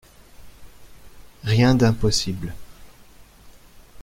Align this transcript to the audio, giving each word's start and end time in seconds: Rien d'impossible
Rien 1.43 1.75
d'impossible 1.75 2.55